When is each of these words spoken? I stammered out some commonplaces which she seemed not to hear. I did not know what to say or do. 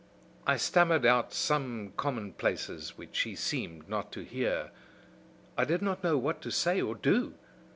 I 0.47 0.57
stammered 0.57 1.05
out 1.05 1.31
some 1.31 1.93
commonplaces 1.95 2.97
which 2.97 3.15
she 3.15 3.35
seemed 3.35 3.87
not 3.87 4.11
to 4.13 4.23
hear. 4.23 4.71
I 5.55 5.63
did 5.63 5.83
not 5.83 6.03
know 6.03 6.17
what 6.17 6.41
to 6.41 6.49
say 6.49 6.81
or 6.81 6.95
do. 6.95 7.35